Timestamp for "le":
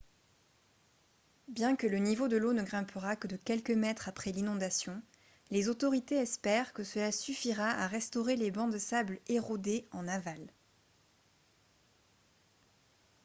1.85-1.99